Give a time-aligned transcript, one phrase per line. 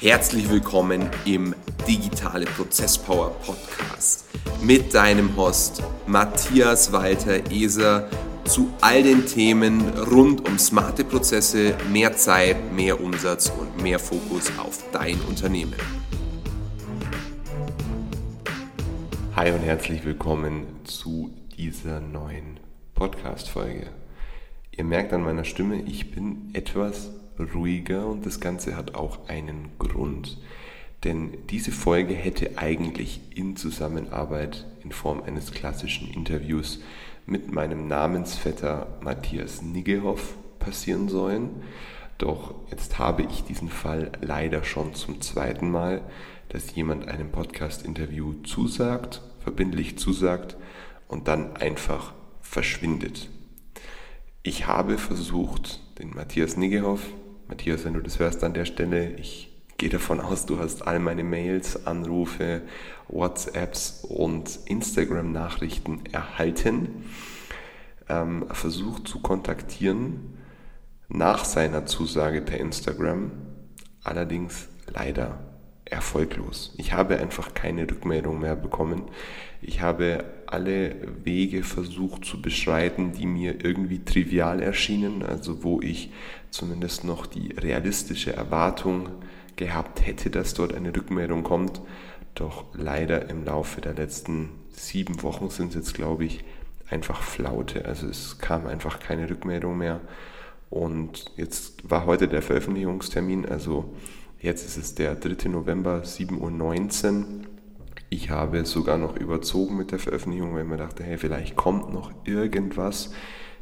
[0.00, 1.56] Herzlich willkommen im
[1.88, 4.26] Digitale Prozesspower Podcast
[4.62, 8.08] mit deinem Host Matthias Walter Eser
[8.44, 14.52] zu all den Themen rund um smarte Prozesse, mehr Zeit, mehr Umsatz und mehr Fokus
[14.56, 15.74] auf dein Unternehmen.
[19.34, 22.60] Hi und herzlich willkommen zu dieser neuen
[22.94, 23.88] Podcast-Folge.
[24.70, 29.70] Ihr merkt an meiner Stimme, ich bin etwas ruhiger und das Ganze hat auch einen
[29.78, 30.38] Grund.
[31.04, 36.80] Denn diese Folge hätte eigentlich in Zusammenarbeit in Form eines klassischen Interviews
[37.26, 41.62] mit meinem Namensvetter Matthias Niggehoff passieren sollen.
[42.16, 46.02] Doch jetzt habe ich diesen Fall leider schon zum zweiten Mal,
[46.48, 50.56] dass jemand einem Podcast-Interview zusagt, verbindlich zusagt
[51.06, 53.28] und dann einfach verschwindet.
[54.42, 57.02] Ich habe versucht, den Matthias Niggehoff
[57.48, 60.98] Matthias, wenn du das hörst an der Stelle, ich gehe davon aus, du hast all
[60.98, 62.60] meine Mails, Anrufe,
[63.08, 67.04] WhatsApps und Instagram-Nachrichten erhalten.
[68.08, 70.38] Ähm, versucht zu kontaktieren
[71.08, 73.32] nach seiner Zusage per Instagram,
[74.04, 75.38] allerdings leider
[75.86, 76.74] erfolglos.
[76.76, 79.04] Ich habe einfach keine Rückmeldung mehr bekommen.
[79.62, 86.10] Ich habe alle Wege versucht zu beschreiten, die mir irgendwie trivial erschienen, also wo ich
[86.50, 89.08] zumindest noch die realistische Erwartung
[89.56, 91.80] gehabt hätte, dass dort eine Rückmeldung kommt.
[92.34, 96.44] Doch leider im Laufe der letzten sieben Wochen sind es jetzt, glaube ich,
[96.88, 97.84] einfach Flaute.
[97.84, 100.00] Also es kam einfach keine Rückmeldung mehr.
[100.70, 103.92] Und jetzt war heute der Veröffentlichungstermin, also
[104.40, 105.48] jetzt ist es der 3.
[105.48, 107.26] November, 7.19 Uhr.
[108.10, 111.92] Ich habe sogar noch überzogen mit der Veröffentlichung, weil ich mir dachte, hey, vielleicht kommt
[111.92, 113.12] noch irgendwas.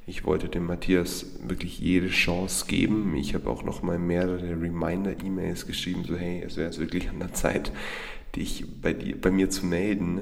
[0.06, 3.16] Ich wollte dem Matthias wirklich jede Chance geben.
[3.16, 7.18] Ich habe auch noch mal mehrere Reminder-E-Mails geschrieben, so hey, es wäre jetzt wirklich an
[7.18, 7.72] der Zeit,
[8.36, 10.20] dich bei, dir, bei mir zu melden.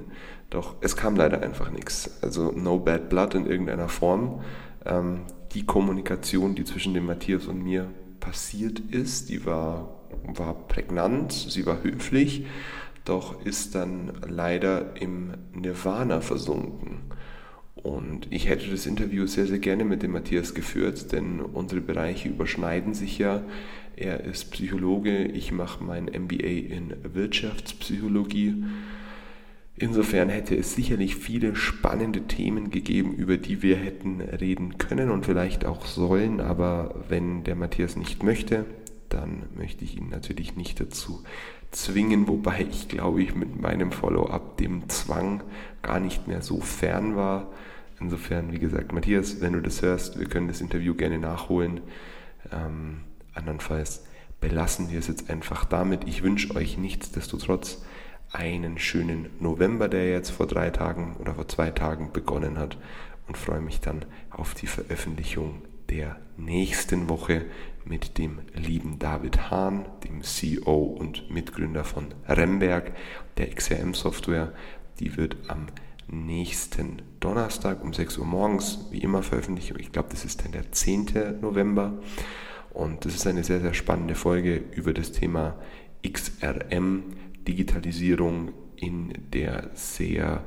[0.48, 2.18] Doch es kam leider einfach nichts.
[2.22, 4.40] Also no bad blood in irgendeiner Form.
[4.86, 5.20] Ähm,
[5.52, 10.00] die Kommunikation, die zwischen dem Matthias und mir passiert ist, die war,
[10.34, 12.46] war prägnant, sie war höflich,
[13.04, 17.02] doch ist dann leider im Nirvana versunken.
[17.74, 22.28] Und ich hätte das Interview sehr, sehr gerne mit dem Matthias geführt, denn unsere Bereiche
[22.28, 23.42] überschneiden sich ja.
[23.96, 28.64] Er ist Psychologe, ich mache mein MBA in Wirtschaftspsychologie.
[29.76, 35.26] Insofern hätte es sicherlich viele spannende Themen gegeben, über die wir hätten reden können und
[35.26, 38.66] vielleicht auch sollen, aber wenn der Matthias nicht möchte,
[39.14, 41.22] dann möchte ich ihn natürlich nicht dazu
[41.70, 45.42] zwingen, wobei ich glaube ich mit meinem Follow-up dem Zwang
[45.82, 47.50] gar nicht mehr so fern war.
[48.00, 51.80] Insofern, wie gesagt, Matthias, wenn du das hörst, wir können das Interview gerne nachholen.
[52.52, 53.00] Ähm,
[53.34, 54.04] andernfalls
[54.40, 56.06] belassen wir es jetzt einfach damit.
[56.06, 57.84] Ich wünsche euch nichtsdestotrotz
[58.32, 62.76] einen schönen November, der jetzt vor drei Tagen oder vor zwei Tagen begonnen hat
[63.28, 67.46] und freue mich dann auf die Veröffentlichung der nächsten Woche
[67.84, 72.92] mit dem lieben David Hahn, dem CEO und Mitgründer von Remberg,
[73.36, 74.52] der XRM-Software.
[75.00, 75.66] Die wird am
[76.08, 79.74] nächsten Donnerstag um 6 Uhr morgens, wie immer, veröffentlicht.
[79.78, 81.40] Ich glaube, das ist dann der 10.
[81.40, 81.94] November.
[82.72, 85.56] Und das ist eine sehr, sehr spannende Folge über das Thema
[86.06, 87.04] XRM,
[87.46, 90.42] Digitalisierung in der sehr,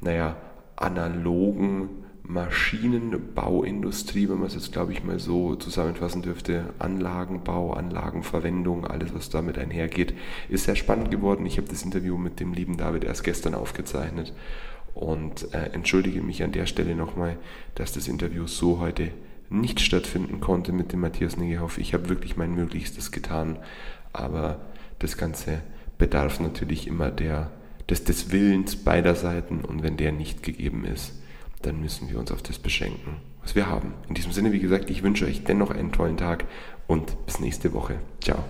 [0.00, 0.36] naja,
[0.76, 9.12] analogen Maschinenbauindustrie, wenn man es jetzt, glaube ich, mal so zusammenfassen dürfte, Anlagenbau, Anlagenverwendung, alles,
[9.14, 10.14] was damit einhergeht,
[10.48, 11.44] ist sehr spannend geworden.
[11.46, 14.32] Ich habe das Interview mit dem lieben David erst gestern aufgezeichnet
[14.94, 17.36] und äh, entschuldige mich an der Stelle nochmal,
[17.74, 19.10] dass das Interview so heute
[19.48, 21.78] nicht stattfinden konnte mit dem Matthias Negehoff.
[21.78, 23.58] Ich habe wirklich mein Möglichstes getan,
[24.12, 24.60] aber
[25.00, 25.62] das Ganze
[25.98, 27.50] bedarf natürlich immer der,
[27.88, 31.14] des, des Willens beider Seiten und wenn der nicht gegeben ist,
[31.62, 33.94] dann müssen wir uns auf das beschränken, was wir haben.
[34.08, 36.44] In diesem Sinne, wie gesagt, ich wünsche euch dennoch einen tollen Tag
[36.86, 37.98] und bis nächste Woche.
[38.20, 38.44] Ciao.